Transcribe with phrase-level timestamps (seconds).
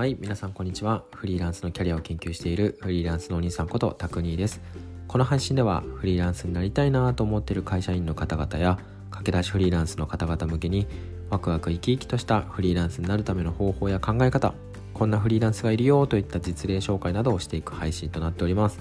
[0.00, 1.04] はい皆さんこんにちは。
[1.14, 4.62] フリーランスのキャリアを研究しているフリーランスのお兄さんことタクニーです。
[5.06, 8.78] この配信ではフリーランスになりたいなと思っている会社員の方々や
[9.10, 10.86] 駆け出しフリーランスの方々向けに
[11.28, 14.54] ワクワク生き生きとしたフリーランスになるための方法や考え方
[14.94, 18.80] こんなフリーランスがいるよといった実例紹介などをしていく配信となっております。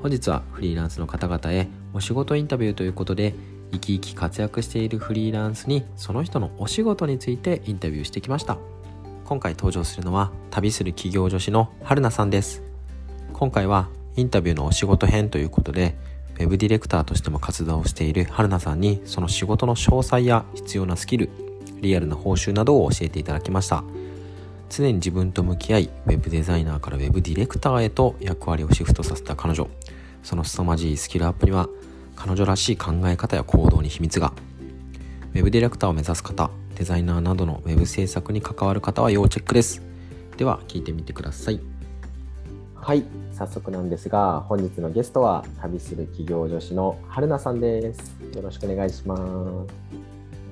[0.00, 3.34] 本日はフリーランスの方々へお仕事インタビューということで
[3.72, 8.56] 生き生き活躍しているフリーランスにその人のお仕事についてインタビューしてきました。
[9.28, 12.62] 今回登場するのは旅する企業女子の春菜さんです。
[13.34, 15.96] 今回はインタビューのお仕事編ということで
[16.38, 21.28] Web ディレクターとしても活動をしている春菜さんにその仕事の詳細や必要なスキル
[21.82, 23.84] リアルな報酬などを教えていただきました。
[24.70, 29.68] 常に自分と向き合い Web デザイナーから Web ディレクターへと役割をシフトさせた彼女。
[30.22, 31.68] その凄まじいスキルアップには
[32.16, 34.32] 彼女らしい考え方や行動に秘密が。
[35.34, 39.82] Web ディレクターを目指す方デザイナーなどの Web 制作に関わる方は要チェックです。
[40.36, 41.60] では聞いてみてください。
[42.76, 48.16] はい早速なんですが本日のゲストは旅する企業女子の春菜さんです。
[48.32, 49.20] よろしくお願いします。
[49.20, 49.66] よ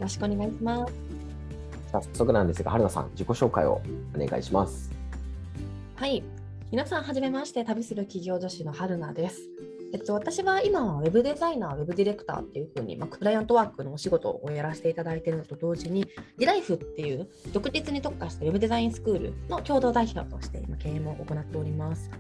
[0.01, 0.93] ろしくお願いします。
[1.93, 3.81] 早速なんですが春菜さん自己紹介を
[4.13, 4.91] お願いします。
[5.95, 6.25] はい。
[6.73, 9.43] 皆さんはじめまして旅する企業女子の春菜です
[9.93, 16.07] えっと、私は今は Web デザイナー、Web ディレクターっていうふうに、まあ、クライアントワークのお仕事をやらせていただいているのと同時に、
[16.39, 22.11] ディライフっていう独立に特化した Web デザインスクールの共同代表として今経営も行っております。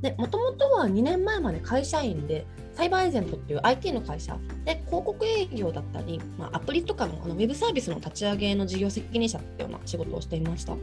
[0.00, 10.74] で、もともとは2年前まで会社員で、サイバーエージェントっていう IT の会社で広告営業だったり、まあ、アプリとかのあのウェブサービスの立ち上げの事業責任者っていうような仕事をしていました。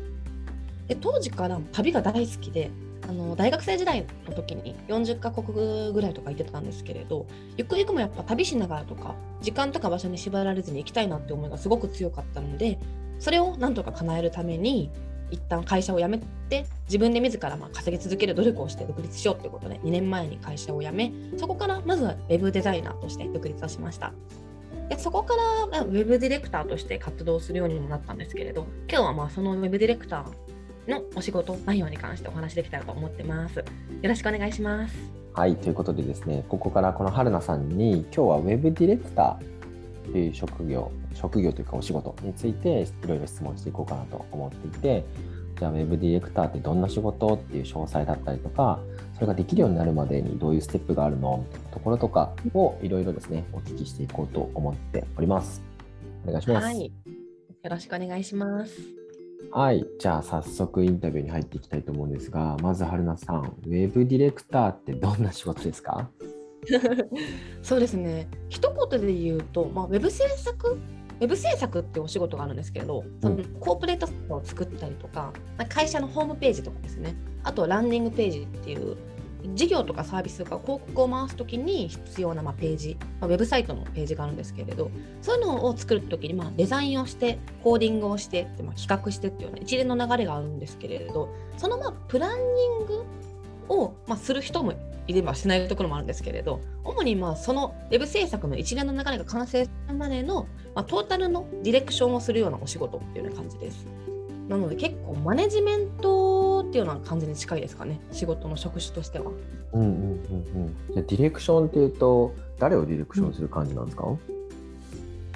[0.88, 2.72] で当時から旅が大好きで
[3.08, 7.26] あの大学生時代の時に40カ国ぐらいとか行ってたんですけれど
[7.58, 12.78] ゆくゆくもやっぱ旅しながらとか時間とか場所に縛られずに行きたいなって思いがすごく強かったので
[13.20, 14.92] それをなんとか叶えるために
[15.32, 16.20] 一旦会社を辞め
[16.50, 24.14] て自分で自らまあ稼ぎ続ける努力をして独立しようってことで2年前に会社を辞めそこからまずは Web デザイナーとして独立をしました。
[24.90, 25.36] でそこか
[25.72, 30.26] ら Web ディレクターとして活動するようにもなったんですけれど今日はまあその Web ディレクター
[30.88, 33.58] のお仕事内容に関してお話できたらと思ってます。
[33.58, 33.66] よ
[34.04, 34.96] ろしくお願いします。
[35.34, 45.06] はい、ということでですね、ここからこの春菜さんに今日は Web ディレクターという職業、職業というかお仕事についていろいろ質問していこうかなと思っていて、
[45.58, 48.80] じゃあ Web ディレクターってどんな仕事っていう詳細だったりとか、
[49.14, 55.62] それができるようになるまでにどういうステップがあるのみたいなところとかをいろいろですね、お聞きしていこうと思っております。
[56.26, 56.66] お願いします。
[56.66, 56.92] はい、よ
[57.70, 58.99] ろしくお願いします。
[59.52, 66.10] はい、じゃあ早速インタビューに入っていきたいと思うんですが、まず春菜さん、ウェブディレクターってどんな仕事ですか？
[67.64, 70.78] そうですね、一言で言うと、まあ、ウェブ制作？
[71.22, 78.96] ウェブ制作ってお仕事があるんですけど、そのコーポレートを作ったりとか、まあ、会社のホームページとかですね、あとランディングページっていう
[79.56, 84.92] 事業とかサービスが広告を回すときに必要なまページ、まあ、ウェブサイトのページがあるんですけれど
[85.22, 93.06] そういうのを作るときにまデザインをしてコーディングをしてってま企画してっていうような一連の流れがあるんですけれどそのまプランニング
[93.70, 94.74] をまする人も
[95.08, 103.86] いればしないところもあるんですけれど主にまあそのウェブ制作の一連の流れが完成するまでの、まトータルのディレクションをするようなお仕事っていうような感じです。
[104.50, 109.32] なので結構マネジメントっていうような感じに近いですかね仕事の職種としては。
[109.74, 110.76] うんうんうんうん。
[110.94, 114.20] じゃディレクションっていうと誰をディレクションする感じなんですか、うん、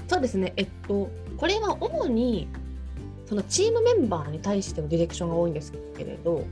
[0.07, 2.47] そうですねえっとこれは主に
[3.27, 6.43] そのチームメンバーに対してのディレクションが多いんですけれど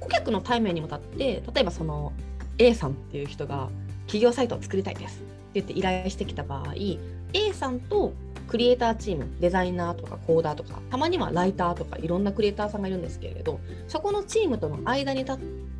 [0.00, 2.12] 顧客の対面にも立って例えばその
[2.58, 3.68] A さんっていう人が
[4.06, 5.24] 企業サイトを作りたいですって
[5.54, 6.74] 言って依頼してきた場合
[7.32, 8.12] A さんと
[8.48, 15.38] クリエイターチームデザイナーとかコーダーとかたまにはライターとかいろんなクリエイターさんがいるんですけれどそこのチームとの間に立っ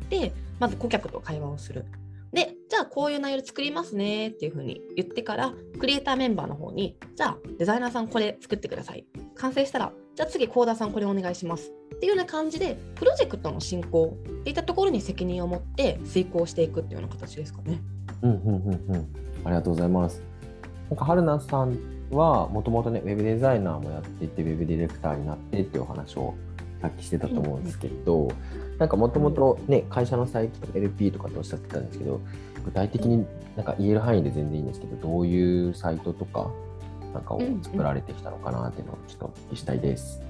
[0.09, 1.85] てまず顧客と会話をする
[2.31, 9.05] でじゃあこういう内容で作りますねっていうふうに言ってからクリエイターメンバーの方にじゃあデザイナーさんこれ作ってください
[9.35, 17.81] 完成したらじゃあ次コーダーさんこれお願いしますっていうような感じでプロジェクトの進行っていったところに責任を持って遂行していくっていうような形ですかね。
[18.21, 19.07] うんうんうんうん。
[19.43, 20.23] ありがとうございます。
[20.89, 26.35] なんか春菜さんはもともとねウェブデザイナーもやっていてウェブディレクターになってっていうお話を
[26.81, 32.21] さっきしてたと思うんですけど、うん、なんかもともとね会社のサイトとか LP とかっておっしゃってたんですけど
[32.63, 33.25] 具体的に
[33.55, 36.51] なんか言える範囲で全然いいんですけどどういうサイトとか
[37.13, 40.21] なんかを作られてきたのかなっていうのをちょっとお聞きしたいです。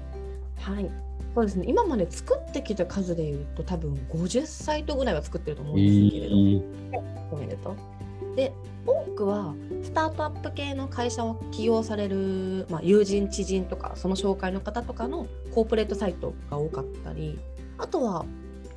[0.66, 0.90] うんうん、はい。
[1.34, 1.66] そうですね。
[1.68, 8.36] 今まで作ってきた数でいうと多分50サイトぐらいは作ってると思うんですけれど、えー、おめでとう。
[8.36, 8.52] で
[8.86, 17.38] 多くはスタートアップ系の会社を起業される、まあ、友人知人とかその紹介の方とかのコーポレートサイトが多かったり
[17.78, 18.24] あとは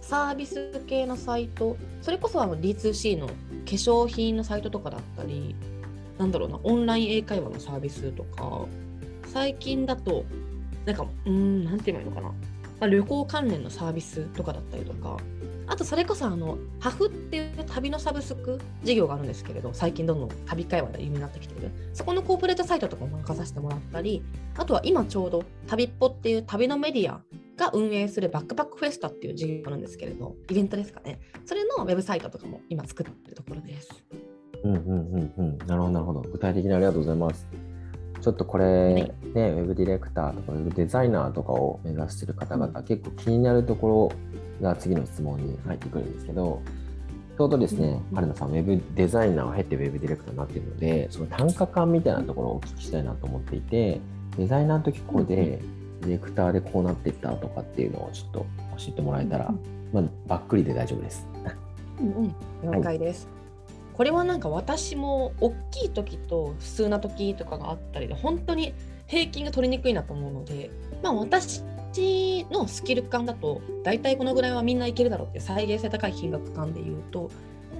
[0.02, 3.34] サービス系のサイトそれこそあの D2C の化
[3.66, 5.56] 粧品のサイトとかだったり
[6.18, 8.66] なんだろうなオンライン英会話のサービスとか
[9.28, 10.26] 最近だと
[10.86, 12.34] なんかうんなんて言えばいいのかな、ま
[12.82, 15.18] あ、旅行関連のサービスとかだったりとか
[15.68, 21.72] あとそれこそあのハフっていう旅のサブスク事業があるんですけれど最近どんどん旅会話で有名になってきている。
[21.94, 24.24] そこのコーポレートサイトとかも任させてもらったり
[24.58, 27.22] あとは今ちょうど旅っぽっていう旅のメディア
[27.56, 31.20] が運営するバックパックフェスタっていう事業があるんですけれどイベントですかね。
[31.46, 34.04] それのウェブサイトとかも今作ってるところです。
[34.64, 35.58] うんうんうんうん。
[35.68, 36.22] なるほどなるほど。
[36.22, 37.48] 具体的にありがとうございます。
[38.22, 44.33] ちょっとこれ、はい、ね、ウェブディレクターとかウェブデザイナーとかを目指している方々、うん、結構気になるところ
[44.64, 46.62] が次の質問に入ってくるんですけど、
[47.38, 54.00] ちょうどですね、春菜さん、ウェブデザイナーを経てウェブディレクターになっているので、その単価感みたいなところをお聞きしたいなと思っていて、
[54.38, 55.60] デザイナーの時ここで、
[56.02, 58.40] ディレクターでこうなっていったとかっていうのをちょっと
[58.78, 59.54] 教えてもらえたら、
[59.94, 61.28] まあ、ばっくりで大丈夫です。
[62.00, 62.12] うん
[62.64, 63.26] うん、了解です。
[63.26, 63.44] はい
[63.94, 68.74] これはなんか私も大きい時と普通な時とかがあったりで本当に
[69.08, 70.72] 平均が取りにくいなと思うので、
[71.04, 71.62] まあ、私
[72.02, 77.30] のスキル感だと大体このぐらいはみんないけるだろうっていう再現性高い金額感で言うと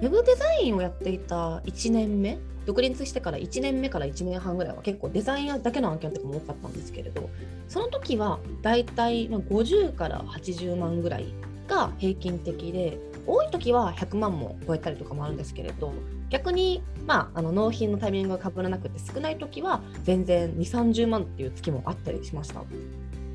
[0.00, 7.28] ウェブデザインをやっていた1年目独立してから1年目から1年半ぐらいは結構デザインだけの案件とかも多かったんですけれど
[7.68, 11.26] その時は大体50から80万ぐらい
[11.68, 15.92] が平均的で多い時は100万も超えたりとかもあるんですけれど
[16.30, 22.62] 逆に、まあ、あの納品のタイミングがかぶらなくて少ない時は全然2 3 0万っていう月もあったりしました。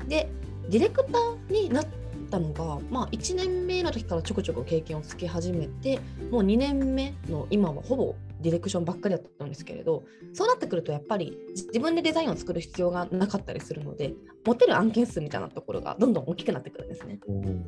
[0.06, 0.28] で
[0.68, 1.86] ディレクターになっ
[2.30, 5.98] たのが、まあ、1年目の時からちょこちょこ経験をつけ始めて
[6.30, 14.14] もう2年目の今はほぼディレクションばっかりだったんですけれどそうなってくるとやっぱり自分でデザインを作る必要がなかったりするので
[14.44, 17.20] 持てる案件数みたいなところがどんどん大きくなってくるんですね。
[17.28, 17.64] うん、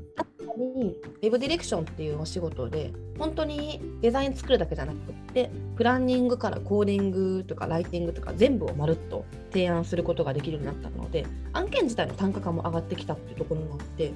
[0.56, 14.12] にウェブディレクションっていうお仕事で本当にデザイン作るだけじゃなくってプランニングからコーディングとかライティングとか全部をまるっと提案することができるようになったので案件自体の単価感も上がってきたっていうところもあって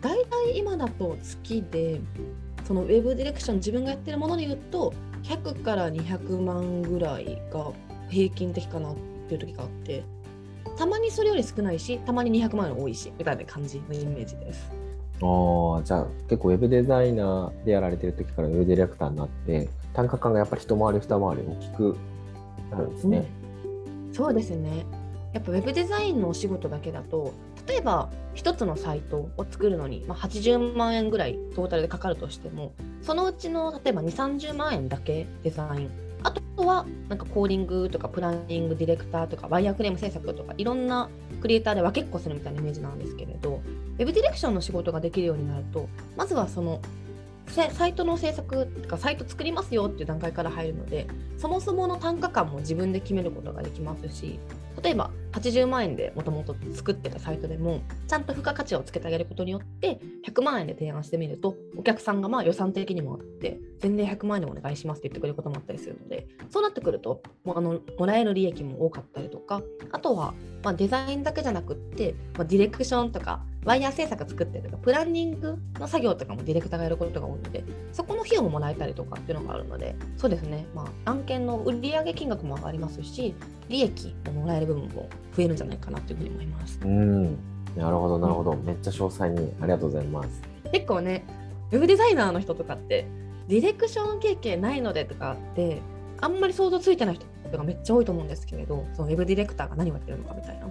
[0.00, 2.00] 大体今だと月で
[2.70, 4.94] そのウェブディレクション自分がやってるもので言うと
[5.24, 7.72] 100から200万ぐらいが
[8.08, 8.94] 平均的かなっ
[9.26, 10.04] ていう時があって
[10.78, 14.70] たまにそれより少ないしたまに200万円多いしみたいな感じのイメージです。
[15.16, 21.96] あじゃあ結構ウェブデザイナーでやられてる時からウェブディレクターになって単価感がやっぱり一回り二回り大きく
[22.70, 23.26] なるんですね、
[23.64, 24.86] うん、そうですね。
[25.32, 27.32] やっぱウェブデザインのお仕事だけだと
[27.66, 32.72] 例えば1つのサイトを作るのに、まあ、80万円ぐらいトータルでかかるとしても
[33.02, 35.90] そのうちの例えば2 3 0万円だけデザイン。
[36.22, 41.08] あとはなんかコーディングとかプランニングディレクターとかワイヤーフレーム制作とかいろんな
[41.40, 43.62] クリエイターで分けっこするみたいなイメージなんですけれど
[43.98, 46.82] ウェブディレクションの仕事ができるようになるとまずはその
[47.50, 54.38] サイトの制作とかサイト作りますよっていう段階から入るのでそもそもの単価感も自分で決めることができますし
[54.82, 69.62] 例えば80万円でもともと作ってたサイトでもちゃんと付加価値をつけてあげることによって100万円で提案してみるとお客さんがまあ予算的にもあって全然100万円でお願いしますって言ってくれることもあったりするのでそうなってくるともあのもらえる利益も多かったりとか
[69.92, 83.34] あとはまデザインだけじゃなくって、ま、ディレクションとかワイヤー制作作ってるとかプランニングの作業とかもディレクターがやることが多いのでそこの費用ももらえたりとかっていうのがあるのでそうですね、まあ、案件の売上金額も上がりますし
[83.68, 86.78] 利益をもらえる部分も増えるんじゃないかなというふうに思います。
[86.84, 87.38] うん
[87.76, 90.42] なるほどなるほど、うん、めっちゃ詳細にありがとうございます。
[90.72, 91.24] 結構ね
[91.70, 93.06] ウェブデザイナーの人とかって
[93.48, 95.80] ディレクション経験ないのでとかって
[96.20, 100.68] あんまり想像ついてない人がめっちゃ多いと思うんですけれどそのウェブディレクターが何をやってるのかみたいな。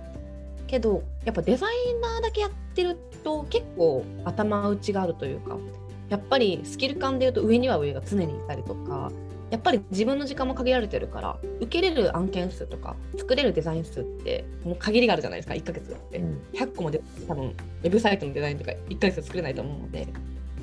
[0.67, 5.57] けどやっぱデザイナーだけやってると結構頭打ちがあるというか
[6.09, 9.11] やっぱりスキル感でいうと上には上が常にいたりとか
[9.51, 20.07] やっぱり自分の時間も限られてるから受けれる案件数とか作れるデザイン数ってもう限りがあるじゃないですか1ヶ月だって、うん、100個もで多分ウェブサイトのデザインとか1ヶ月作れないと思うので。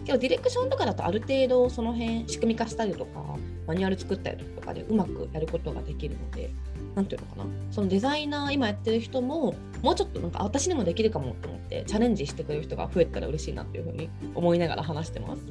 [0.06, 6.50] けどディレクションとかだとある程度その辺仕組み化したりとかマニュアル作ったりとかでうまくやることができるので
[6.96, 7.44] 何ていうのかな。
[7.70, 15.42] そのデザイナー今やってる人ももうちょっとなんか私にもできるかもと思ってチャレンジしてくれる人が増えたら嬉しいなっていうふうに思いながら話してます。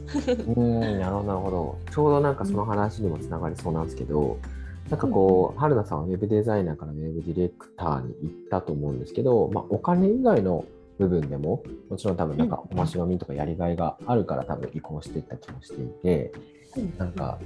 [0.56, 1.24] うんなるほど。
[1.24, 10.66] なるほどちょうどなんかその話にもつながりそうなんですけど、うん、なんかこう、春菜さんはウェブデザイナーからウェブディレクターに行ったと思うんですけど、まあ、お金以外の
[10.98, 16.32] 部分でももちろん多分なんか面白みとかやりがいがあるから多分移行していった気もしていて、
[16.98, 17.38] なんか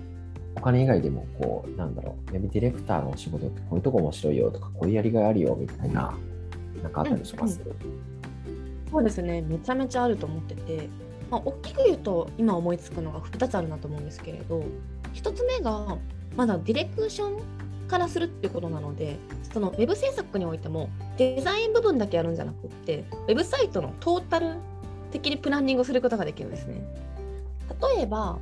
[0.56, 6.18] お金以外でもこうなんだろうウェブディレクターのお仕事ってこういうとこ面白いよとかこういうやりがいあるよみたいな
[6.84, 9.42] なんかあったりします、うんうん、そうですね。
[9.42, 10.90] めちゃめちゃあると思ってて
[11.30, 14.64] まあ、大きく言うと今思いつくのが2つあるなと思うんですけれど
[15.14, 15.98] 1つ目が
[16.36, 17.42] まだディレクション
[17.88, 19.18] からするっていうことなので
[19.52, 24.56] そのウェブ制作においてもデザイン部分だけやるんじゃなくってウェブサイトのトータル
[25.12, 26.84] 的にプランニングすることができるんですね。
[27.96, 28.38] 例えば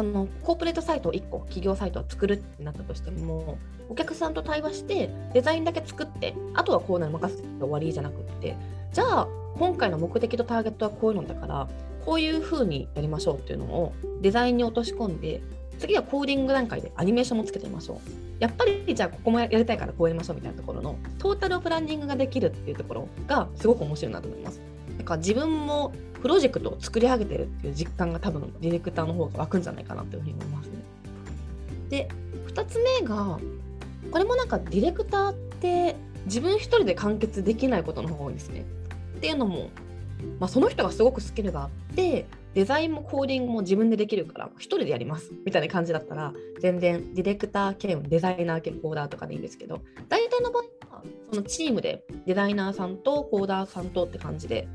[0.00, 8.56] そのコーポレートサイトを1個企業サイトを作るってなったとしてもお客さんと対話してデザインだけ作ってあとはこうなる任せて終わりじゃなくって
[8.92, 9.28] じゃあ
[9.58, 11.68] 今回の目的とターゲットはこういうのだから
[12.06, 13.92] こういう風にやりましょうっていうのを
[14.22, 15.42] デザインに落とし込んで
[15.78, 17.98] 次はコーディング段階でアニメーションもつけてみましょう。
[18.38, 24.60] やっぱりじゃあここもやりたいからこうやりましょうみたいなところのトータルプランニングができるっていうところがすごく面白いなと思います。
[25.00, 30.72] だか自分もプロジェクトを作り上げてるっていう実感が多分ディレクターの方が湧くんじゃないかなというふうに思いますね。
[31.88, 32.08] で
[32.48, 33.38] 2つ目が
[34.10, 38.66] これもなんかディレクターって自分一人で完結できないことの方が多いですね。
[39.16, 39.70] っていうのも、
[40.38, 50.62] まあ、その人がすごくスキルがあってデザインもコーディングも自分でできるから1人でやりますみたいな感じだったら全然ディレクター兼デザイナー兼コーダーとかでいいんですけど大体の場合
[50.96, 54.68] はそのチームでデザイナーさんとコーダーさんとって感じで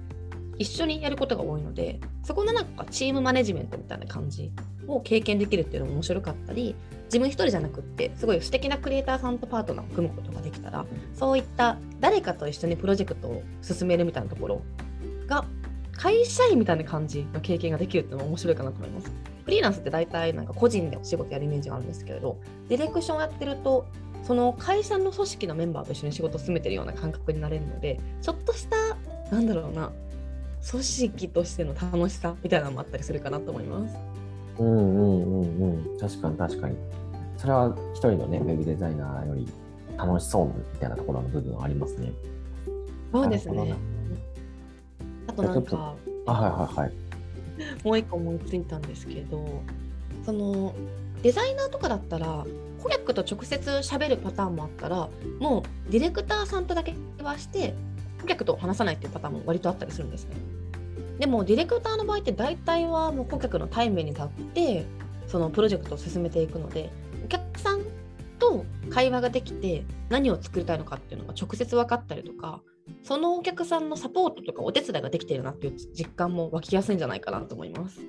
[0.58, 4.52] 一緒にやることが多いのでそこのなんかチームマネジメントみたいな感じ
[4.88, 14.62] を経験できるっていうのも面白かったり自分一人じゃなくってすごい素敵なクリエイターさんとパートナーを組むことができたらそういった誰かと一緒にプロジェクトを進めるみたいなところ
[15.28, 15.46] が
[15.92, 19.12] 会社員みたいな感じの経験ができるっていうのも面白いかなと思います。
[19.46, 23.86] フリーランスって大体なんか個人でお仕事やるイメージがあるんですけれどディレクションをやってると
[24.24, 28.76] その会社の組織のメンバーと一緒に仕事を進めてるような感覚になれるのでちょっとした
[29.32, 29.92] なんだろうな
[30.70, 33.96] 組織としての楽しさみたいなのもあったりするかなと思います。
[34.58, 36.78] うんうんうんうん確かに確かに
[37.38, 39.48] それは一人のねウェブデザイナーより
[39.98, 42.12] 楽しそうみたいなところの部分はありますね。
[43.12, 43.76] そうですね。
[45.28, 45.96] あとなんか
[46.26, 46.94] あはいはいはい。
[47.84, 49.62] もう一個思いついたんですけど
[50.26, 50.74] その
[51.24, 52.46] デザイナーとかだったら
[52.84, 56.94] 顧客と直接喋るパターンもあったらもうディレクターさんとだけ
[57.24, 57.74] はして
[58.26, 60.36] 顧客と話さないっていうパターンも割とあったりするんですね。
[61.20, 64.86] でもディレクターの場合って大体はもう顧客の対面に立って
[65.28, 66.90] そのプロジェクトを進めていくので
[67.24, 67.82] お客さん
[68.38, 72.62] と会話ができて何を作りたいのかっていうのが直接分かったりとか
[73.04, 78.02] そのお客さんのサポートとかお手伝いができてるなっていう実感も湧きやすいんじゃないかなと思います。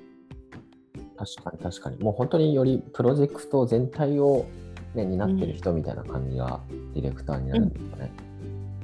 [1.17, 4.45] 確かに確かにもう本当によりプロジェクト全体を、
[4.93, 6.61] ね、担ってる人みたいな感じが
[6.93, 8.11] ディレクターになるんですかね。
[8.19, 8.26] うん、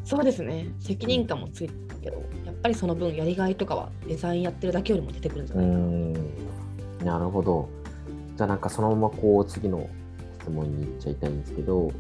[0.04, 5.74] そうですね責任感もついてるけどやっぱりその分やりがいとかはデザインやってるだけよりも出てくるんじゃないか
[7.06, 7.18] な。
[7.18, 7.68] なるほど。
[8.38, 9.88] じゃあなんかそのままこう次の
[10.40, 11.92] 質問に行っちゃいたいんですけど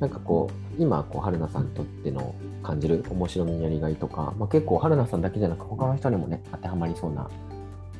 [0.00, 7.30] なんかこう今こう春菜さんにとっての感じる面白みやりがいとか、まあ、結構春菜さんだけじゃなく他の人にもね当てはまりそうな、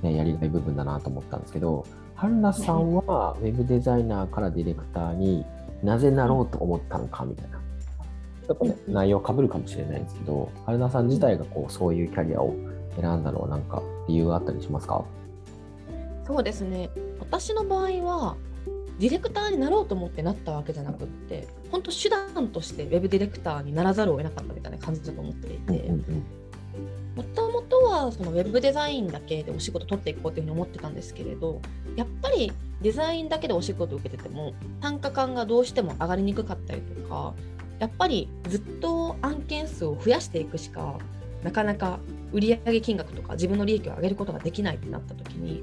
[0.02, 5.44] ね、やりがい部分だなと思ったんですけど春菜さんはウェブデザイナーからディレクターに
[5.82, 7.55] なぜなろうと思ったのかみたいな
[8.46, 12.54] ちょっとね内容かぶるかもしれないんですけど春菜さん自体がこうそういうキャリアを
[13.00, 15.04] 選んだのは何か理由があったりしますか？
[16.26, 16.90] そうですね。
[17.20, 18.36] 私の場合は
[18.98, 25.90] ディレクターになろうと思ってなったわけじゃなくって本当手段としてウェブディレクターにならざるを得なかったみたいな感じだと思っていて
[27.14, 31.60] もともとはそのウェブデザインだけでお仕事取っていこうというふうに思ってたんですけれど
[31.94, 32.50] やっぱり
[32.80, 37.34] デザインだけでお仕事を受けてても単価感がどうしても上がりにくかったりとか
[37.78, 40.98] やっぱりずっと案件数を増やしていくしか
[41.42, 42.00] なかなか
[42.32, 45.62] 売上金額とか自分の利益を上げることができないってなった時に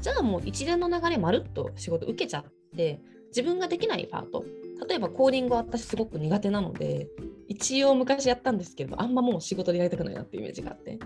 [0.00, 2.44] じゃあもう一連の流れまるっと仕事受けちゃっ
[2.76, 4.44] て自分ができないパート
[4.88, 7.08] 例えばコーディングは私すごく苦手なので
[7.48, 10.98] 一応昔やったんですけどあんまもう仕事でやりたくないなっていうイメージがあって。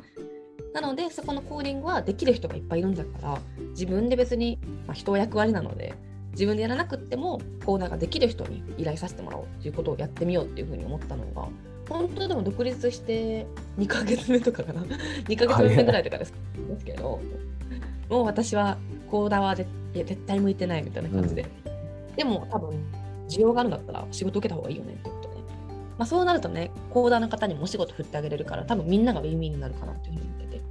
[0.72, 5.94] なのでそこのコーディングはできる人がいっぱいいるんだから自分で別に、まあ、人は役割なので
[6.36, 11.48] 自分でやらなくってもコーナーができる人に依頼させてもらおうっていうことをやってみようっていうふうに思ったのが
[11.88, 13.46] 本当でも独立して
[13.78, 14.82] 2ヶ月目とかかな。
[15.26, 16.34] 2ヶ月目ぐらいとかです
[16.68, 17.20] ですけど
[18.10, 18.76] もう私は
[19.10, 19.66] コーダーは絶
[20.26, 22.70] 対向いてないみたいな感じで、うん、でも多分
[23.28, 25.36] 需要があるんだったら仕事受けた方がいいよねってことで、
[25.98, 30.62] まあ、そうなるとねコーダーの方にもお仕事振ってあげれるから多分みんながウィンウィンになるかなっていうふうに言ってて、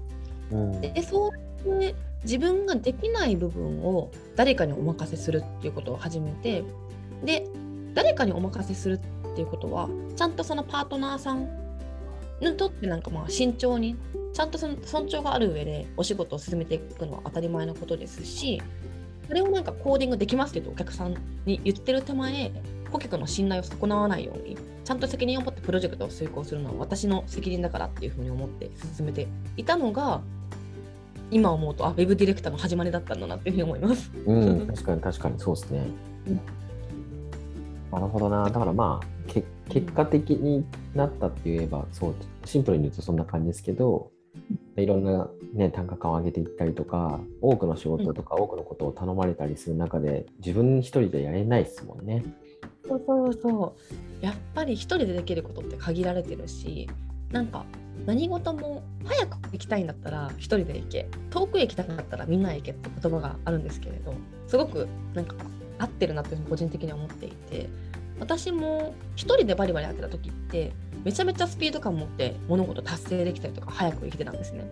[0.52, 1.30] うん、でそ
[1.66, 6.64] うやって自分ができない部分を誰かにお任せするっていうことを始めて
[7.24, 7.48] で
[7.94, 11.48] 誰かにお任せするっていうことはちゃんとそのパートナーさん
[12.42, 13.96] にとってなんかまあ慎重に
[14.34, 18.62] ちゃんとその尊重がある上でお仕事を進めていくのは当たり前のことですし
[19.28, 22.52] それをなんかコーディングできますけどお客さんに言ってる手前
[22.92, 29.28] 顧客の信頼を損なわないようにちゃんと責任を持ってプロジェクトを遂行するのは私の責任だからっていうふうに思って進めて
[29.58, 30.22] いたのが
[31.32, 34.12] 今思うとあウェブディレクターの始まりだったんだなっていうふうに思います。
[34.28, 35.88] うん、確かに確かにそうですね。
[37.92, 38.44] なるほどな。
[38.44, 40.64] だからまあけ結果的に
[40.94, 42.16] なったって言えばそう
[42.46, 44.12] シンプルに言うとそんな感じですけど、
[44.78, 52.24] いろんな、ね、単価感を上げていったりとか多くの仕事とか多くのことを頼まれたりする中で自分一人でやれないですもんね。
[52.88, 53.76] そうそうそ
[54.22, 54.26] う。
[54.26, 56.90] やっぱり一人でできることって限られてるし
[57.32, 57.66] なんか
[58.06, 61.08] 何事も早く行きたいんだったら一人で行け。
[61.30, 64.14] 遠くへ行きたかったらみんなへ行けって言葉があるんですけれど
[64.48, 65.36] すごくなんか
[65.80, 67.70] 合ってるなというふうに個人的には思っていて
[68.20, 70.72] 私も一人でバリバリやってた時って
[71.04, 74.66] めちゃめちゃスピード感持って物事達成できたりとか早く生きてたんですね。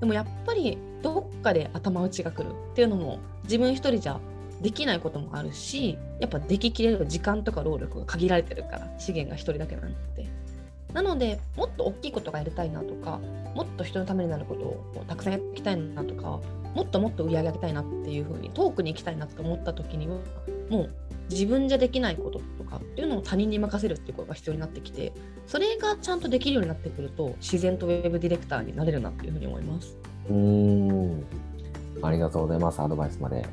[0.00, 4.18] でもやっぱりどっかで頭打ちが来るっていうのも自分一人じゃ
[4.60, 10.28] できないこともあるしやっぱでききれる時間とか労力が限られてるから資源が一人だけなんで
[10.92, 13.18] なのでもっと大きいことがやりたいなとか
[13.54, 16.40] もっと人のためになることをたくさんやっていきたいなとか
[16.74, 20.16] もっともっと売り上げ上げたいなっていうふうに遠くに行きたいなと思った時には
[20.68, 20.90] もう
[21.30, 25.12] 自分じゃできないこととかっていうのを他人に任せるっていうことが必要になってきて
[25.46, 29.96] それがちゃんとできるようになってくると自然とウェブディレクターになれるなっていうふうに思います。
[30.28, 31.24] うーん
[32.02, 33.46] ありがとうございますアドバイスまで。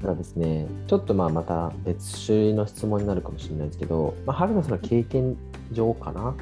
[0.00, 5.36] ただですね、ちょっとまあまた別種類の質問になるかもしれないですけど、まあ、春菜さんの経験
[5.72, 6.36] 上かな、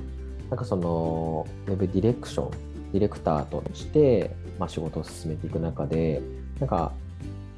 [0.51, 2.51] なんかそのウェブディレクション、
[2.93, 6.23] ディレクターとして、まあ、仕事を進めていく中で、
[6.61, 6.93] なんか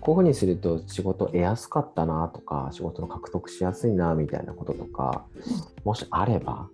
[0.01, 5.25] こういうふうにすると仕事得やすかったなとか、仕事の獲得しやすいなみたいなこととか、
[5.85, 6.69] もしあれば、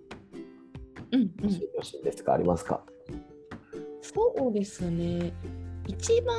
[1.11, 1.29] うんうん。
[1.29, 2.81] 教えてほしいんですか、ありますか？
[4.01, 5.33] そうですね
[5.87, 6.37] 一番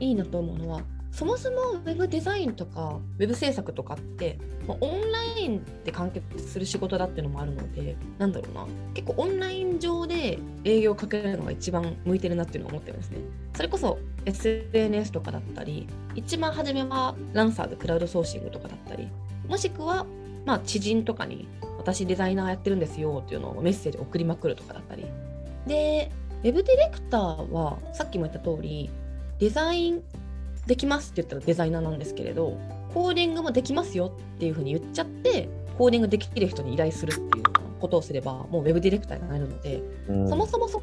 [0.00, 0.82] いいなと思うのは
[1.16, 4.38] そもそもウェブデザインとかウェブ制作とかって、
[4.68, 8.66] まあオンラインで完結する仕事だっていうのもあるのでなんだろうな。
[8.92, 13.20] 結構オンライン上で営業をかけるのが一番向いてるなっていうのを思ってるんですね。
[13.54, 19.08] それこそ SNS とかだったり一番初めはランサーでクラウドソーシングとかだったり
[19.48, 20.04] もしくは
[20.44, 25.06] まあ知人とかに私デザイナーやってるんですよっていうのをメッセージ送りまくるとかだったり。
[25.66, 26.12] で
[26.46, 28.88] ウェブディレクターはさっきも言った通り
[29.40, 30.02] デザイン
[30.68, 32.56] できますって言ったらデザイナーなんですけれど
[32.94, 37.44] コーディングもできますよっていうふうに言っちゃってコーディングできる人に依頼するっていう
[37.80, 40.80] ことをすればもうウェブディレクターになれるので、うんそもそもそ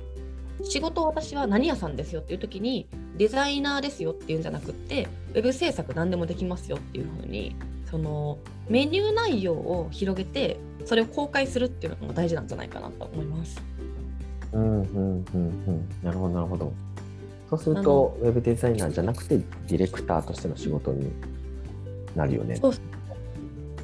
[0.66, 2.86] 仕事私は何屋さんですよっていう時に
[3.18, 7.56] デザイナーですよっていうんじゃなくってウェブ制作何でもできますよっていうふうに
[7.90, 13.62] そのメニュー内容を広げてそれを公開するっていうのが大事なんじゃないかなと思います。
[14.54, 15.90] うんうんうんうん。
[16.04, 16.74] なるほどなるほど。
[17.50, 21.12] そうするとウェブデザイナーじゃなくてディレクターとしての仕事に
[22.16, 22.56] なるよね。
[22.56, 22.74] そう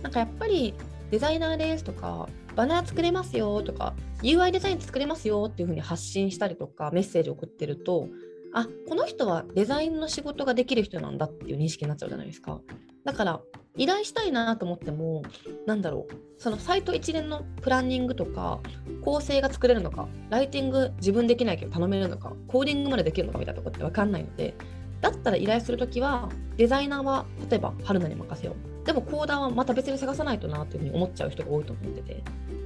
[0.02, 0.74] なんかやっぱり
[1.12, 8.08] デザイナーですとかバナー作れますよとか UI デザイン作れますよっていうふうに発信したりとかメッセージを送ってると
[8.54, 12.60] あこの人はデザインの仕事ができる人なんだっていう認識になっちゃうじゃないですか。
[13.06, 13.42] だから
[13.80, 15.24] 依頼したいなと思っても
[15.66, 18.60] なんだろうそのサイト一連のプランニングとか
[19.04, 24.54] 構成が作れるのかライティング自分できないけど頼めるのかコーディングまでできるのかみたいなところって分かんないので
[25.00, 28.86] だったら依頼するときはデザイナーは例えば春菜に任せよう。
[28.86, 32.24] でもコーダーはまた別に探さないとなというふうに思っちゃう人が多いと思ってて。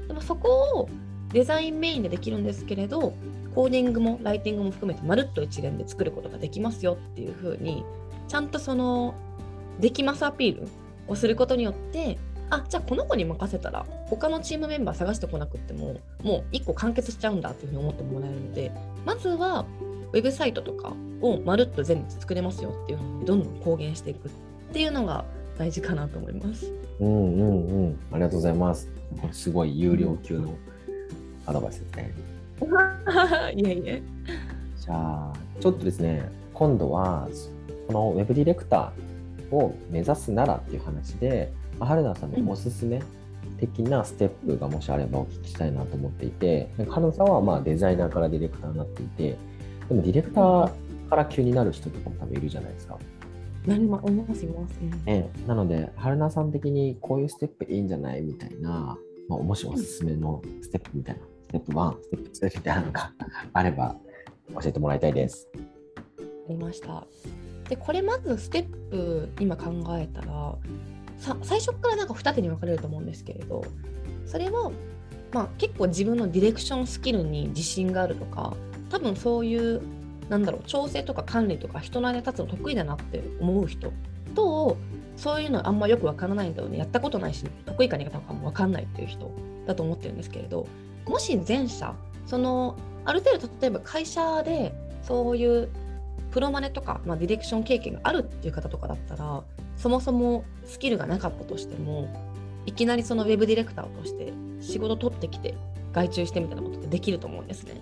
[0.07, 0.49] でもそこ
[0.79, 0.89] を
[1.31, 3.13] デザインメインでできるんですけれど
[3.53, 7.83] コーディングもライティングも含めてまるっと一連で作ることができますよっていうふうに
[8.27, 9.15] ちゃんとその
[9.79, 10.67] できますアピール
[11.07, 12.17] をすることによって
[12.49, 18.71] あじゃあこの子に任せたら他のチームメンバー探してこなくってももう1個完結しちゃうんだっていうふうに思ってもらえるので
[19.05, 19.65] まずは
[20.11, 24.31] ウェブサイトとかをまるっと全部作れますよっていうふうにどんどん公言していくっ
[24.71, 25.25] ていうのが
[25.57, 26.71] 大事かなと思います。
[26.99, 28.89] うんうんうんありがとうございます
[29.31, 30.55] すごい有料級の
[31.45, 32.13] アドバイスですね
[33.55, 34.01] いえいえ。
[34.77, 37.27] じゃあちょっとですね今度は
[37.87, 39.12] このウェブディレクター
[39.57, 43.01] を目指すならっていう話でまあ春菜さんのおすすめ
[43.59, 49.37] 的なステップがもしあればお聞きしたいなと思っていて春菜さんはまあデザイナーからディレクターになっていて
[49.89, 50.71] でもディレクター
[51.09, 52.97] から急になる人とかも多分いるじゃないですか。
[53.65, 54.75] なりまいますいます。
[55.05, 58.97] ええ、なので、春菜さん的にこういうステップいいんじゃないみたいな、
[59.29, 63.13] まあ、もしおすすめのステップみたいな、ステップ1、ステップ2みたいなのが
[63.53, 63.95] あれば
[64.55, 65.47] 教えてもらいたいです。
[66.49, 67.07] ありました。
[67.69, 70.55] でこれまずステップ今考えたら
[71.17, 73.63] さ最初からなんか二手に分かれると思うんですけれど
[74.25, 74.71] それは、
[75.31, 78.55] まあ、結構自分のディレクションスキルに自信があるとか
[78.89, 79.81] 多分そういう
[80.29, 83.91] なんだろう調整とか管理とか人の間に立つの得意だなって思う人
[84.35, 84.77] と
[85.17, 86.77] そういうのあんまよく分からないんだよね。
[86.77, 89.31] やったことないし得意か苦手かも分かんないっていう人
[89.67, 90.67] だと思ってるんですけれど
[91.05, 91.93] もし前者
[92.25, 94.73] そのある程度例えば会社で
[95.03, 95.69] そういう
[96.31, 99.43] プロマネとか、まあ、ディレクション経験があるっていう方とかだったら
[99.77, 102.07] そもそもスキルがなかったとしても
[102.65, 105.55] いきなりそのウェブディレクターとして仕事取ってきて
[105.91, 107.81] 外注してみたいなことってできると思うんですね。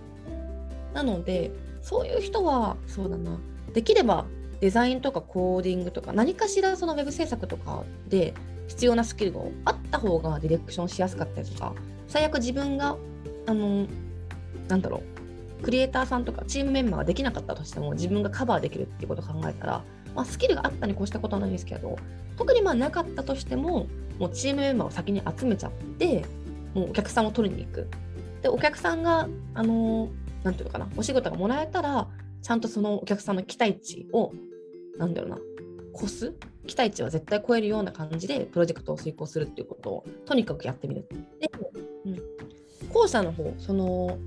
[0.93, 3.39] なのでそういう人はそうだな
[3.73, 4.25] できれば
[4.59, 8.33] デザインとかコーディングとか何かしらそのウェブ制作とかで
[8.67, 11.73] 必要なスキルがあった方がディレクションしやすかったりとか
[12.07, 12.97] 最悪自分が
[13.47, 13.87] あの
[14.67, 15.10] なんだろう
[15.63, 19.83] クリエイターさんとかチームメンバーができなかったとしても自分がカバーできるっていうことを考えたら、
[20.15, 21.97] まあ、スキルがあったに越したことはないんですけど
[22.37, 23.87] 特にまあなかったとしても
[24.19, 26.25] もうチームメンバーを先に集めちゃって
[26.73, 27.87] もうお客さんを取りに行く。
[28.41, 30.09] でお客さんがあの
[30.43, 32.07] なんていうのかなお仕事がもらえたら
[32.41, 34.33] ちゃんとそのお客さんの期待値を
[34.97, 35.37] なんだろうな
[35.95, 36.33] 越す？
[36.65, 41.07] 期待値は絶対超えるような感じでプロジェクトを遂行するっていうことをとにかくやってみる。
[41.39, 41.51] で、
[42.05, 42.19] うん、
[42.89, 44.17] 後者の方その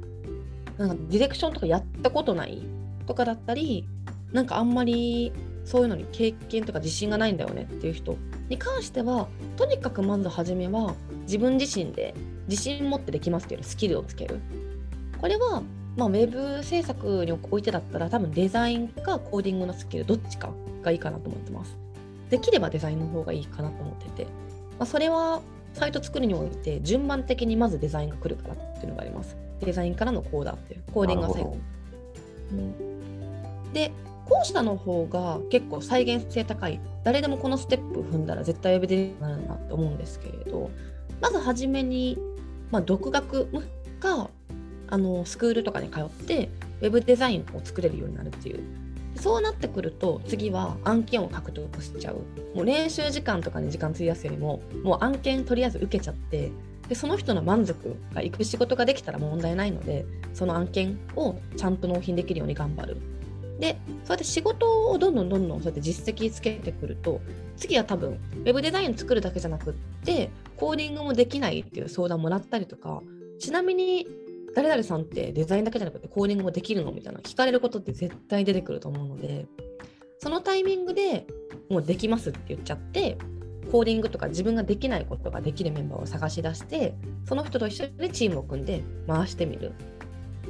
[0.79, 2.63] なんかディレクションとかやったことない
[3.07, 3.87] とかだったり
[4.33, 5.33] なんかあんまり
[5.65, 8.17] そういうのに経験とか自信がないんだよねっていう人
[8.49, 12.15] に関してはとにかくまず初めは自分自身で
[12.49, 14.41] 自信持ってできますっていうスキルをつける
[15.21, 15.63] これは
[15.97, 20.51] まあ、ウェブ制作においてだったら多分デザインかコーディングのスキルどっちか
[20.83, 21.77] がいいかなと思ってます。
[22.31, 24.31] できればデザインの方がいいかなと思ってて、ま
[24.81, 25.41] あ、それは
[25.75, 29.37] サイト作るにおいて順番的にまずデザインが来るからっていうのがあります。
[29.61, 31.57] デザインからのコーダーっていう、コーディングが最後。
[32.53, 33.93] うん、で、
[34.27, 36.81] 後者の方が結構再現性高い。
[37.03, 40.71] 誰でもこのステップ踏んだら絶対ウェブデザイナーになるなって思うんですけれど、
[41.21, 42.19] まず初めに、
[42.71, 43.49] まあ、独学
[44.01, 44.31] か
[44.89, 48.63] あのスクールとかに通ってウェブデザインを作れるようになるっていう
[49.16, 52.16] そうなってくると次は案件を獲得しちゃう。
[52.55, 56.50] もう練習時間とかに時間費やすよりももう案件とりあえず受けちゃって
[56.88, 62.96] でその人の満足がいく仕事ができたら問題ないのでその案件をちゃんと納品できるように頑張る。
[63.59, 67.20] でそうやって仕事をどんどんどんどんそうやって実績つけてくると
[67.57, 69.72] 次は多分ウェブデザイン作るだけじゃなくっ
[70.05, 73.00] てコーディングもできないっていう相談もらったりとか
[73.38, 74.09] ちなみに
[74.55, 79.47] 誰々さんってデザインだけじゃなくてコーディングもできるのみたいな聞かれることって絶対出てくると思うので
[80.19, 81.27] そのタイミングで
[81.69, 83.19] もうできますって言っちゃって
[83.71, 86.95] コーディングとか自分ができないことができるメンバーを探し出して
[87.27, 89.73] その人と一緒にチームを組んで回してみる。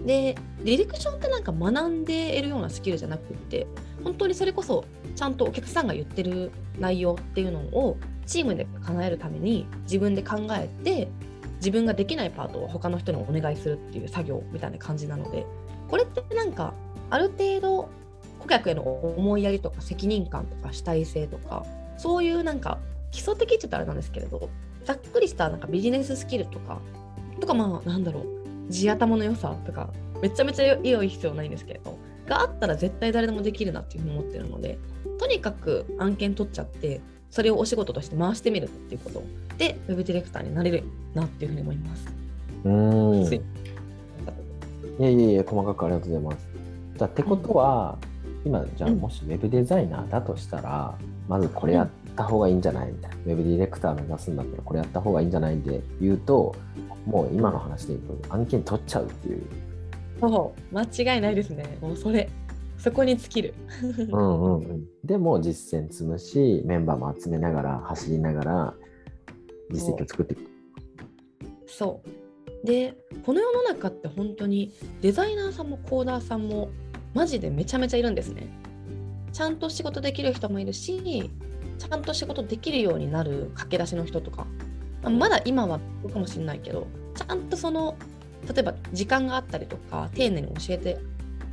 [0.05, 3.69] でディレクションってなんか学んで得るようなスキルじゃなくって
[4.03, 11.09] 本当にそれこそちゃんとお客さんが言ってる内容っていうのをチームで叶えるために自分で考えて
[11.57, 15.47] 自分ができないパートを他の人にお願いするっていう作業みたいな感じなので
[15.89, 16.75] これってなんか
[17.11, 17.89] ある程度
[18.41, 21.65] 顧客への思いやりとか責任感とか主体性とか
[21.97, 22.79] そういうなんか
[23.11, 24.51] 基礎的って言ったらあれなんですけれど
[24.85, 26.81] ざっくりしたなんかビジネススキルとか
[27.41, 29.89] とかまあなんだろう地頭の良さとか
[30.21, 34.79] めちゃめちゃ良い必要ないんですけれどがあったら絶対誰でもできるなっていうふうに思ってるので
[35.19, 37.01] とにかく案件取っちゃって
[37.35, 39.23] それをお仕事として回してみるっていうこと。
[39.59, 42.07] でウェブディレクターになれるなっていうふうに思います。
[42.63, 43.25] うん。
[43.25, 43.41] い。
[45.01, 46.49] やいやいや細かくありがとうございます。
[46.97, 47.99] じゃってことは、
[48.45, 56.55] うん、今じゃあもしウェブデザイナーだとしたら、うん、まずこれやった方がいいんじゃないみたいな、ウェブディレクター目指すんだったらこれやった方がいいんじゃないで言うと
[57.05, 59.43] もう今の話で言うと案件取っちゃうっていう。
[60.21, 60.79] そう。
[60.79, 61.79] 間違いないですね。
[61.81, 62.31] もうそれ
[62.85, 63.55] そこに尽きる。
[63.83, 68.75] うんうん、うん、でも実践積むしメンバーも集めながら走りながら
[69.71, 70.43] 実績を作っていく。
[71.67, 72.67] そう。
[72.67, 72.95] で
[73.25, 74.71] この世の中って本当に
[75.01, 76.69] デザイナーさんもコーダーさんも
[77.15, 78.49] マジでめちゃめちゃいるんですね。
[79.33, 81.31] ちゃんと仕事できる人もいるし
[81.79, 84.47] ちゃんと仕事できるようになる駆け出しの人とか。
[85.05, 85.81] まだ今は
[86.13, 87.97] かもしれないけどちゃんとその
[88.47, 90.99] 例えば時間があったりとか丁寧に教えて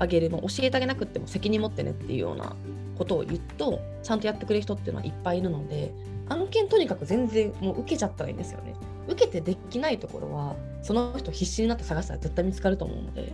[0.02, 2.56] あげるの教えてあげなくても責任持ってねっていうような
[2.98, 5.94] ことを言うとちゃんとやってくれる人っていうのはいっぱいいるので
[6.28, 8.74] 案件とにかく全然もう受けちゃったらいいんですよね
[9.08, 13.32] 受けてできないところはその人必死になって探したら絶対見つかると思うので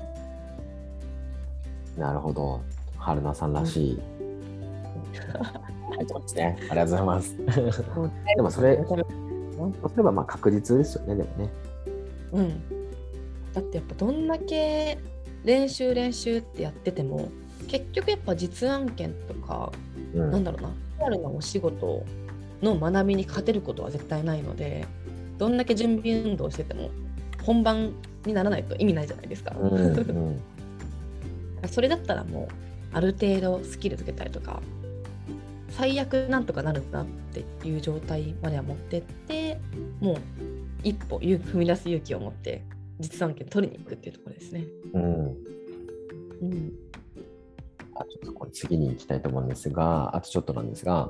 [1.97, 2.61] なるほど
[2.97, 3.93] 春菜さんらしい、
[6.17, 6.57] うですね。
[6.59, 7.37] ありがとうございます。
[8.35, 11.49] でもそれ、そうすればまあ確実ですよね、でもね。
[12.33, 12.49] うん。
[13.53, 14.97] だってやっぱどんだけ
[15.43, 17.29] 練習練習ってやってても
[17.67, 19.71] 結局やっぱ実案件とか、
[20.13, 20.69] うん、なんだろうな
[20.99, 22.05] リアルなお仕事
[22.61, 24.85] の学びに勝てることは絶対ないので
[25.37, 26.89] どんだけ準備運動してても
[27.43, 27.93] 本番
[28.25, 29.55] にならないと意味ないじゃないですか。
[29.57, 30.41] うんうん、
[31.69, 32.53] それだったらもう
[32.91, 34.61] ある程度スキルつけたりとか
[35.69, 37.05] 最悪なんとかなるなっ
[37.61, 39.59] ていう状態までは持ってって
[39.99, 40.17] もう
[40.83, 42.63] 一歩踏み出す勇気を持って
[42.99, 44.65] 実案件取りに行くっていうところですね。
[44.93, 45.03] うん。
[45.03, 46.73] うん。
[47.95, 51.09] あちょっとこれ次に行きたいと思うんですが、あとちょっとなんですが、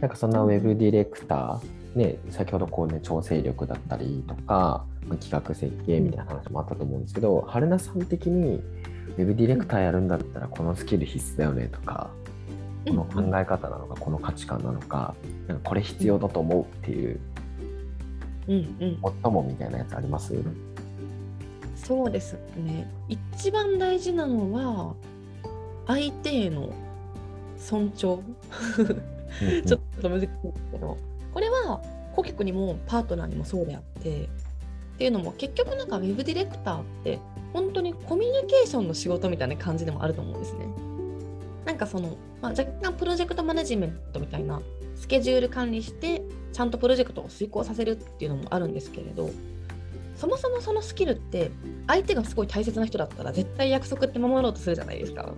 [0.00, 12.10] なんかそんなウェブディレクター、ね、先ほどこうね、調整力だったりとか、まあ企画設計みたいな話もあったと思うんですけど、春菜さん的にウェブディレクターやるんだったらこのスキル必須だよねとか、
[12.86, 15.14] この考え方なのか、この価値観なのか、
[15.46, 17.20] なんかこれ必要だと思うっていう、
[18.48, 20.34] うんうん、最もみたいなやつあります？
[21.76, 22.90] そうですね。
[23.08, 24.94] 一番大事なのは
[25.86, 26.72] 相手への
[27.58, 28.22] 尊重。
[29.66, 30.96] ちょっと難しいんですけど
[31.34, 31.80] これは
[32.14, 34.28] 顧客にもパートナーにもそうであってっ
[34.98, 37.18] ていうのも結局なんかウェブディレクターって
[37.52, 40.66] 本当にコミュニケーションの仕事みたいな感じでもあると思うんですね。
[41.66, 44.62] なんかその、まあ、若干プロジェクトマネジメントみたいな
[44.94, 49.30] スケジュール管理してちゃんとプロジェクトを遂行させるっていうのもあるんですけれど
[50.16, 51.50] そもそもそのスキルって
[51.86, 55.32] 相手がすごい大切な人だったら絶対約束って守ろうとするじゃないですか。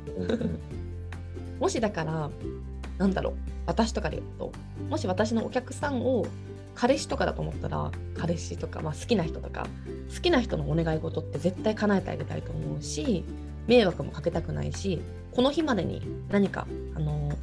[1.59, 2.31] もしだから
[2.99, 3.35] なんだろう
[3.67, 4.53] 私とかで言うと
[4.88, 6.27] もし私のお客さんを
[6.75, 9.67] 彼氏とかだと思ったら彼氏とか、まあ、好きな人とか
[10.14, 13.25] 好きな人のお願い事って絶対叶えてあげたいと思うし
[13.67, 15.01] 迷惑もかけたくないし
[15.33, 17.37] この日までに何かあの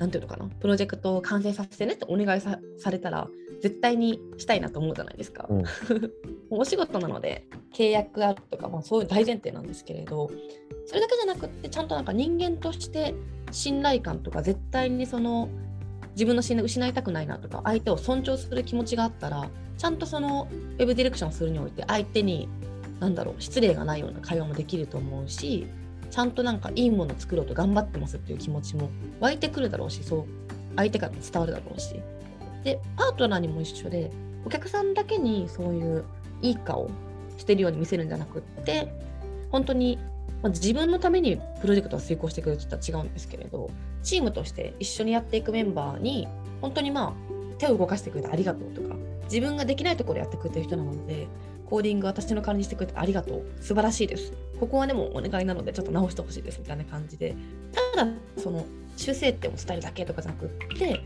[0.00, 0.46] なんていうのかな？
[0.46, 3.28] プロジェクトを完成させてねってお願いさされたら
[3.60, 5.46] 絶対にしたいなと思うじゃないですか。
[5.48, 5.64] うん
[6.52, 10.28] お仕事なので契約があるとか、まあ、そういう大前提なんですけれど
[10.86, 13.14] それだけじゃなくってちゃんとなんか人間として
[13.52, 15.48] 信頼感とか絶対にその
[16.14, 22.48] 自分の信頼を失いたくないなとか相手を尊重する気持ちがあったらちゃんとそのウェブディレクションをするにおいて相手に
[22.98, 25.68] 何だろう失礼がないような会話もできると思うし
[26.10, 30.26] ちゃんとなんかいいもの作ろうと頑張ってますっていう気持ちも湧いてくるだろうしそう
[30.76, 32.00] 相手からも伝わるだろうし。
[32.64, 34.10] でパートナーにも一緒で
[34.44, 36.04] お客さんだけにそういう
[36.42, 36.90] いい顔
[37.38, 38.92] してるように見せるんじゃなくって
[39.50, 39.98] 本当に、
[40.42, 43.70] ま、自分のためにプロジェクトを遂行してくれるって言ったら違うんですけれど
[44.02, 46.28] チームとして一緒にやっていくメンバーに
[46.60, 47.12] 本当にまあ
[47.58, 48.94] 手を動かしてくれてありがとうとか
[49.24, 51.28] 自分ができないところやってくれてる人なので
[51.70, 53.42] コーディング私の代わりにしてくれてありがとう。
[53.60, 54.32] 素晴らしいです。
[54.58, 57.36] ここはでもお願いなのでちょっと直してほしいですみたいな感じで。
[57.94, 61.00] ただその修正点を伝えるだけとかじゃなくって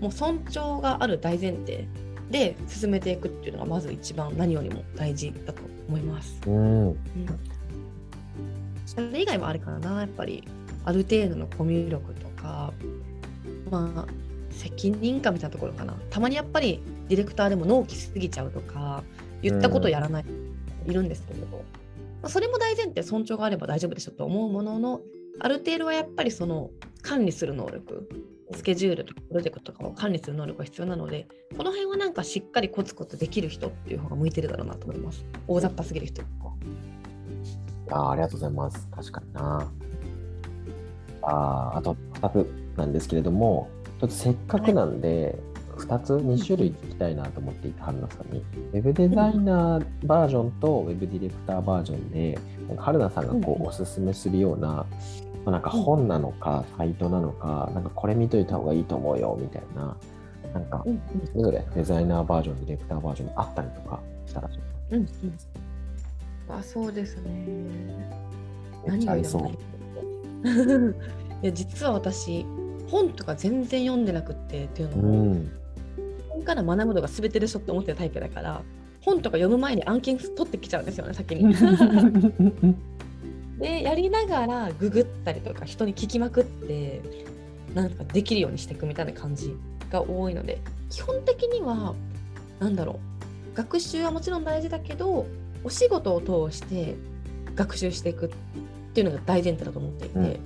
[0.00, 1.86] もう尊重がある大前提
[2.30, 6.40] で進めていくっていうのがまず一番何よりも大事だと思います。
[6.46, 6.96] うんうん、
[8.86, 10.42] それ以外もあるからなやっぱり
[10.84, 12.72] ある程度のコミュ力とか
[13.70, 14.12] まあ
[14.50, 15.94] 責任感みたいなところかな。
[16.10, 19.04] たまにやっぱりディレクターでも納期しすぎちゃうとか
[19.42, 20.24] 言ったことやらない、
[20.86, 21.58] いるんですけれど、ま
[22.24, 25.00] あそれも大前提尊重があれば大丈夫でしょと思うものの
[25.40, 26.70] ある程度はやっぱりその
[27.02, 28.08] 管理する能力
[28.52, 36.22] スケジュールとかプロジェクトとかを管理する能力が必要なのでこの辺はなんかしっかりコツコツできる人っていう方が向いてるだろうなと思います大雑把すぎる人
[37.90, 38.88] あありがとうございます。
[38.94, 39.72] 確かにな。
[41.22, 43.68] ああと2つなんですけれども、
[44.00, 45.38] ちょっとせっかくなんで、
[45.78, 48.44] 2つ、2種類聞きたいなと思っていて、春菜さんに。
[48.72, 52.38] ウェブデザイナーバージョンとウェブディレクターバージョンで、
[52.68, 54.86] なんか春菜さんがこうおすすめするような、ま
[55.46, 59.96] あなんか本なのか、サイトなのか、なんかこれ見といた方がいいと思うよみたいな、
[60.52, 61.00] なんかうん
[61.32, 64.50] それぞれデザイナーバージョン、ディレクターバージョンあったりとかしたら
[64.90, 65.08] うんうん
[66.50, 67.46] あそうですね
[68.86, 69.48] とめっちゃありそう。
[71.42, 72.44] いや実は私
[72.90, 75.50] 本とか全然読んでなくってっていうのうも、ん。
[76.38, 78.62] 本から学ぶのが全てでしょって思ってるタイプだから
[79.02, 81.54] 本とか読む前に案件取ってきちゃうんですよね先に。
[83.58, 87.02] でやりながらググったりとか人に聞きまくって
[87.74, 89.52] なんかできるようにしていくみたいな感じ
[89.90, 91.94] が多いので基本的には
[92.60, 93.00] なんだろ
[93.54, 95.26] う学習はもちろん大事だけど
[95.64, 96.20] お仕事を
[96.50, 96.94] 通して
[97.56, 98.28] 学習していくっ
[98.92, 100.40] ていうのが大前提だと思っていて、うん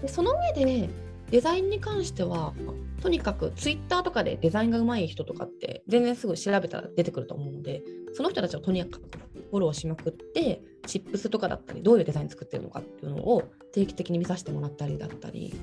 [0.00, 0.88] でその上で
[1.30, 2.54] デザインに関しては
[3.00, 7.82] とにかくツイッターとかでデザインが上手い人とかって全然すぐ調べたら出てくると思うので
[8.12, 9.02] その人たちをとにかく
[9.50, 15.54] フォローしまくってチップスとかだったりどういうデザイン作ってるのかっていうのを定期的に見させてもらったりだったり。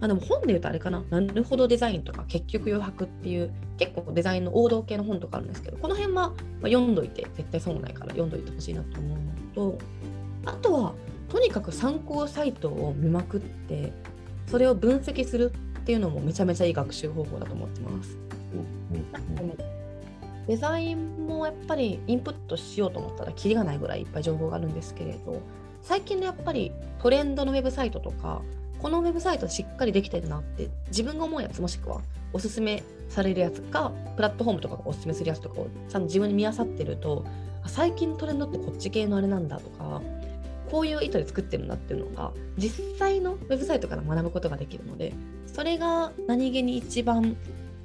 [0.00, 1.02] あでも本で言うとあれかな。
[1.08, 9.78] なるほどデザインとか結局余白っていう結構デザインの王道系の本とかあるんですけどこの辺はま読んどいて絶対損ないから読んどいてほしいなと思うのと
[10.46, 10.94] あとは
[11.28, 13.92] とにかく参考サイトを見まくって
[14.46, 15.52] それを分析する
[15.84, 18.16] っていうのもめちゃめちゃいい学習方法だと思ってます。
[20.46, 25.42] デザインもやっぱりインプットしようと思ったらキリがないぐらいいっぱい情報があるんですけれど
[25.82, 28.40] 最近のやっぱりトレンドのウェブサイトとか
[28.78, 32.00] このウェブサイトしっかりできてるなって自分が思うやつもしくは
[32.32, 37.24] おすすめされるやつかプラットフォームとかがおすすめするやつとかをちゃんと自分に見漁ってると
[37.66, 40.02] 最近トレンドってこっち系のあれなんだとか
[40.70, 45.12] こういう意図で作ってるんだっていうのが実際のウェブサイトから学ぶことができるので
[45.46, 47.36] それが何気に一番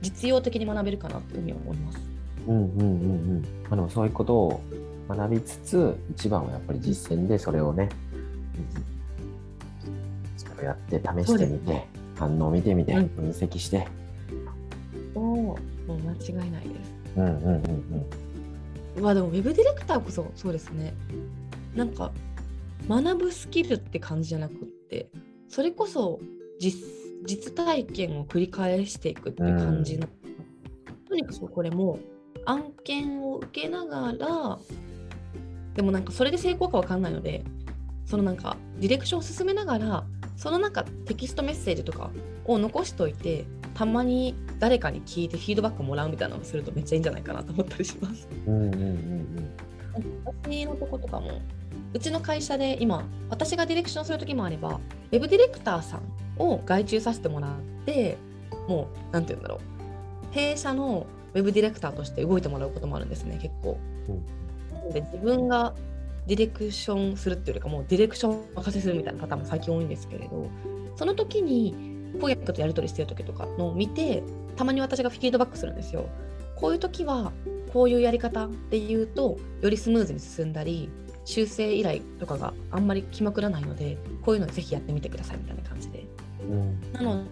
[0.01, 1.99] 実用的に学べるかなというふうに思います。
[2.47, 2.93] うんうんうんう
[3.39, 4.61] んまあ、でもそういうことを
[5.09, 7.89] 学びつつ一番はやっぱり実践でそれをね、
[10.37, 13.87] それをやって試してみて、反応を見てみて、分析して。
[15.15, 16.99] おおもう間違いないです。
[17.17, 18.05] うんうんうん
[18.95, 19.03] うん。
[19.03, 20.93] まあでもウェブディレクターこそそうですね。
[21.75, 22.11] なんか
[22.89, 24.57] 学ぶスキルって感じじゃなくっ
[24.89, 25.09] て
[25.47, 26.19] それこそ
[26.59, 26.83] 実
[27.25, 31.99] 実体験を繰り返していくって感じの、うん、とにかくこれも
[32.45, 34.57] 案件を受けながら
[35.75, 37.43] でもなんかそれで成功かわかんないので
[38.05, 40.03] そのなんかディレクションを進めながら
[40.35, 42.09] その中テキストメッセージとか
[42.45, 48.27] を残しといてたまに誰かに聞いてフィードバックもらうみたいなのをするとめっちゃいいんじゃないかなと思ったりします。
[48.47, 49.53] うんうんうんうん、
[50.25, 51.41] 私のとことかも
[51.93, 54.79] うちの会社で今私がディレクションする時もあれば
[55.11, 56.01] ウェブディレクターさん
[56.37, 57.51] を外注させてもらっ
[57.85, 58.17] て
[58.67, 59.59] もう何て言うんだろう
[60.31, 63.79] 弊社のウェブディレクターとして動いてもらうこともあるんですね結構。
[64.07, 65.73] うん、で自分が
[66.27, 70.49] ディレクションするっていうよりかもうディレクション任せするみたいなパターンも最近多いんですけれど
[70.95, 71.75] その時に
[72.13, 74.23] プロジェクトとやり取りしてる時とかのを見て
[74.55, 76.07] たまに私がフィードバックするんですよ。
[76.55, 77.31] こういう時は
[77.71, 80.89] こういうやり方で言うとよりスムーズに進んだり
[81.29, 86.03] 修正依頼とかがあんまり決まくらないのでこういうのぜひやってみてくださいみたいな感じで、
[86.41, 87.29] うん、なので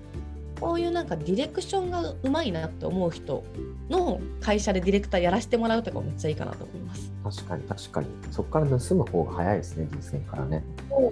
[0.62, 3.44] こういうなんかディレクションがうまいなって思う人
[3.90, 7.12] の会社でディレクターやらせてもらうとかめっちゃいいかなと思います。
[7.24, 8.08] 確かに確かに。
[8.32, 10.64] そこから盗む方が早いですね実践からね。
[10.90, 11.12] も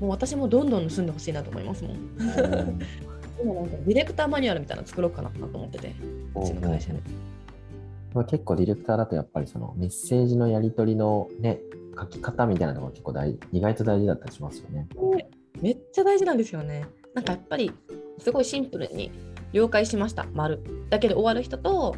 [0.00, 1.96] う私もどんどん盗んでほしいなと思いますもん。
[3.42, 5.94] 今なんかディレクターマニュアルみたいなの作ろうかなと思ってて
[6.34, 7.00] うちの会社で、
[8.14, 11.60] まあ、結構ディレクターだとやっぱりそのメッセージのやり取りのね
[11.98, 14.88] 書き方みたいなのが結構大意外と大事だったりしますよね。
[15.60, 16.86] めっちゃ大事なんですよね。
[17.14, 17.72] なんかやっぱり
[18.18, 19.10] すごいシンプルに
[19.52, 21.96] 了解しました、丸だけで終わる人と、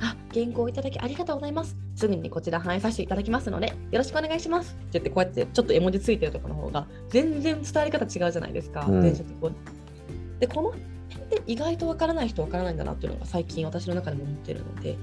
[0.00, 1.76] あ、原稿いただきありがとうございます。
[1.94, 4.74] すぐにこちら反映させていただきますので、よろしくお願いします。
[4.74, 10.84] って言って、こうやってちょっと絵文字ついてるとかの方が、全然伝わり方違うじゃないですか、うん、で、この辺
[11.24, 14.98] って意外とわからない人わからないんだなっていうのが最近私の中でも思ってるので、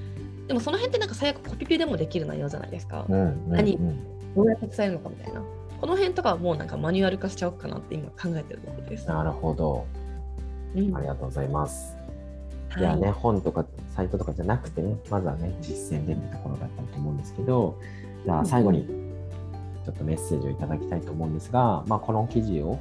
[0.48, 3.08] でもその辺ってなんか最悪コピペでもできる内容じゃないですか。
[3.10, 3.80] うんうんうん、何？
[4.36, 5.42] どうやって伝えるのかみたいな。
[5.80, 9.08] この辺とかはもうなんかマニュアル化しちゃおうかなって今考えてるところです。
[9.08, 9.86] なるほど。
[10.76, 11.96] うん、ありがとうございます。
[12.70, 17.78] はい、いやね、本とかサイトとかじゃなくてね、まずはね、実践でってところだったと思うんですけど、
[18.26, 18.86] じゃあ最後に
[19.86, 22.80] ちょっとメッセージをいただきたいと思うんですが、まあ、この記事を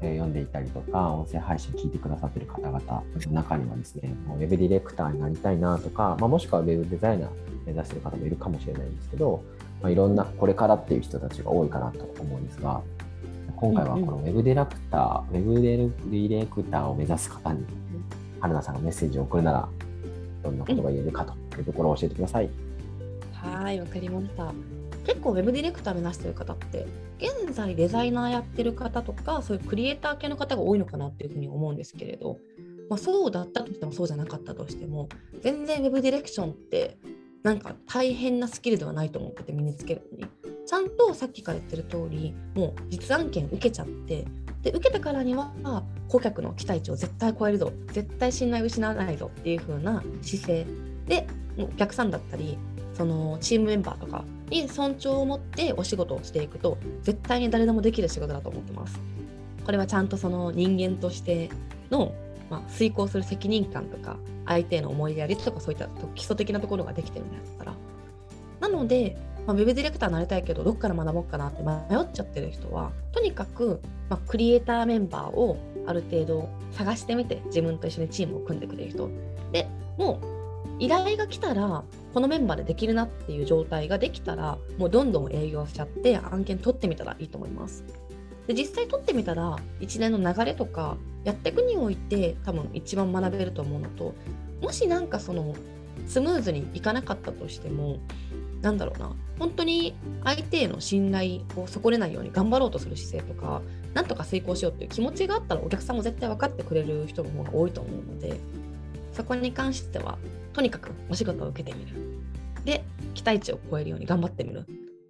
[0.00, 7.30] 読んでいたりとか、音声配信聞いてくださっている方々の中にはですね、ウェブディレクターになりたいなとか、まあ、もしくはウェブデザイナー
[7.66, 9.42] 目指している方もいるかもしれないんですけど、
[9.82, 12.80] まあ、いろんなこれからっていう人たちが多いかなと思うんですが、
[13.56, 17.64] 今回はこのウェブディレクター、ウェブディレクターを目指す方に、
[18.40, 19.68] 春菜さんがメッセージを送るなら、
[20.42, 22.50] どんなことが言えるかというところを教えてください。
[23.32, 24.52] はい、わかりました。
[25.04, 26.86] 結構ウェブディレクター目指してる方って、
[27.18, 32.38] 現在デザイナーやってる方とか、そういうクリエイター系の方が多いのかなっていうふうに思うんですけれど、
[32.88, 35.08] まあ、そうだったとしてもそうじゃなかったとしても、
[35.40, 36.96] 全然ウェブディレクションって
[37.42, 40.26] なんか大変なスキルではないと思ってて身につけるのに。
[40.64, 44.24] ちゃんとさっきから言ってる通りもう実案件受けちゃって
[44.62, 45.52] で受けたからには
[46.08, 47.72] 顧客の期待値を絶対超えるぞ。
[47.88, 50.66] 絶対信頼を失わないぞっていう風な姿勢。
[51.06, 51.26] で
[51.58, 52.56] お客さんだったり
[52.94, 59.00] そのチームメンバーとかに尊重を持ってお仕事をしていくと絶対に誰でもできる仕事だと思ってます。
[59.64, 61.50] これはちゃんとその人間として
[61.90, 62.12] の
[62.52, 67.74] まあ、遂行する責任感とか相手への思いやりとかそういった基礎的なところができてるんだったら
[68.60, 79.08] なので、まあ、ウェブディレクターになりたいけどどっから学ぼうかなって迷っちゃってる人はとにかく、まあ、クリエイターメンバーをある程度探してみて自分と一緒にチームを組んでくれる人
[79.50, 87.84] でもう依頼が来たらこのメンバーでできるなっていう状態ができたらもうどんどん営業しちゃって案件取ってみたらいいと思います。
[88.46, 94.14] で実際取ってみたら一連の流れとかやっていくにおいて多分一番学べると思うのと
[94.60, 95.54] もしなんかその
[96.06, 97.98] スムーズにいかなかったとしても
[98.60, 103.62] なんだろうな本当に相手への信頼を損ねないように頑張ろうとする姿勢とか
[103.94, 108.38] なんとか成功しようっていう気持ちがあったらお客さんも絶対分かってくれる人の方が多いと思うので
[109.12, 110.18] そこに関しては
[110.52, 111.96] とにかくお仕事を受けてみる。
[112.64, 112.84] で
[113.14, 114.60] 期待値を超えるように頑張ってみる。
[114.60, 114.64] っ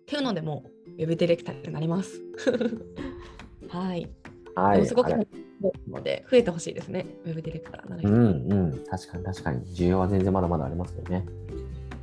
[0.06, 0.64] ていうのでも
[1.02, 2.22] ウェブディレクターになります。
[3.68, 4.08] はい。
[4.54, 5.10] はい、すごく
[5.88, 11.24] ので増えてほしいですね、ウェブディレクターなるうんうん、確かに確かに、需要は全然まだまだありますよね。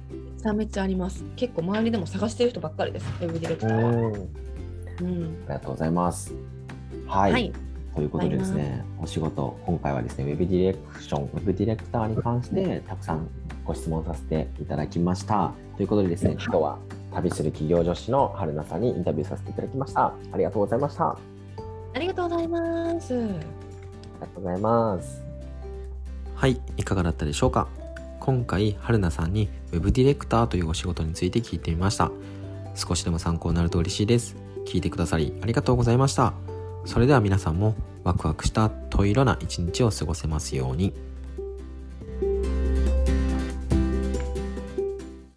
[0.09, 1.23] めちゃめちゃあります。
[1.35, 3.89] 結構周りでも探してる人ばっかりです、ウェブディレクターは。
[3.91, 6.33] うん、ありがとうございます。
[7.05, 7.53] はい、はい
[7.95, 13.27] ということでですね、お仕事、今回はですね、ウェブディレクション、ウェブディレクターに関してたくさん
[13.65, 15.53] ご質問させていただきました。
[15.75, 16.79] ということでですね、今日は
[17.13, 20.13] 旅する企業女子の春菜さんにインタビューさせていただきました。
[20.31, 21.17] ありがとうございました。
[21.93, 23.13] ありがとうございます。
[23.13, 23.23] あり
[24.21, 25.23] がとうございます。
[26.35, 27.67] はい、いかがだったでしょうか
[28.19, 32.11] 今回、春菜さんに Web ディレクターというお仕事について聞いてみました。
[32.75, 34.35] 少しでも参考になると嬉しいです。
[34.65, 36.33] 聞いてくださりありがとうございました。
[36.85, 40.93] それでは皆さんもワクワクしたトイ色な一日を過ごせますように。